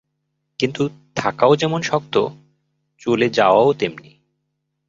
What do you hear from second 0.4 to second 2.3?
কিন্তু থাকাও যেমন শক্ত,